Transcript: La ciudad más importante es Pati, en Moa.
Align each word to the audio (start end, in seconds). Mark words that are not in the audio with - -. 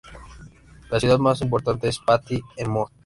La 0.89 0.99
ciudad 0.99 1.19
más 1.19 1.41
importante 1.43 1.87
es 1.87 1.99
Pati, 1.99 2.41
en 2.57 2.71
Moa. 2.71 2.91